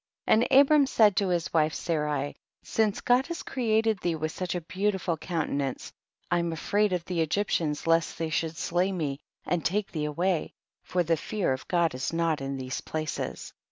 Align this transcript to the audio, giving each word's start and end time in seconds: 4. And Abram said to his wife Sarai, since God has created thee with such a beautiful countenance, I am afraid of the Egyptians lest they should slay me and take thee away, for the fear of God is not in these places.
4. 0.25 0.33
And 0.33 0.47
Abram 0.49 0.87
said 0.87 1.15
to 1.17 1.27
his 1.27 1.53
wife 1.53 1.75
Sarai, 1.75 2.35
since 2.63 3.01
God 3.01 3.27
has 3.27 3.43
created 3.43 3.99
thee 3.99 4.15
with 4.15 4.31
such 4.31 4.55
a 4.55 4.61
beautiful 4.61 5.15
countenance, 5.15 5.93
I 6.31 6.39
am 6.39 6.51
afraid 6.51 6.91
of 6.91 7.05
the 7.05 7.21
Egyptians 7.21 7.85
lest 7.85 8.17
they 8.17 8.31
should 8.31 8.57
slay 8.57 8.91
me 8.91 9.19
and 9.45 9.63
take 9.63 9.91
thee 9.91 10.05
away, 10.05 10.55
for 10.81 11.03
the 11.03 11.17
fear 11.17 11.53
of 11.53 11.67
God 11.67 11.93
is 11.93 12.11
not 12.13 12.41
in 12.41 12.57
these 12.57 12.81
places. 12.81 13.53